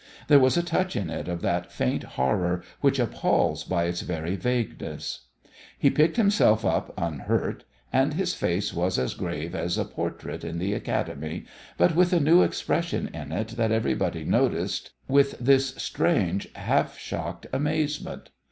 [0.29, 4.35] There was a touch in it of that faint horror which appals by its very
[4.35, 5.27] vagueness.
[5.77, 10.57] He picked himself up unhurt, and his face was as grave as a portrait in
[10.57, 11.45] the academy,
[11.77, 17.45] but with a new expression in it that everybody noticed with this strange, half shocked
[17.53, 18.31] amazement.